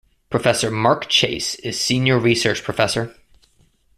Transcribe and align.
Professor 0.31 0.71
Mark 0.71 1.07
Chase 1.09 1.53
is 1.59 1.79
Senior 1.79 2.17
Research 2.17 2.63
Professor. 2.63 3.13